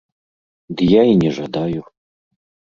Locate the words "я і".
0.99-1.19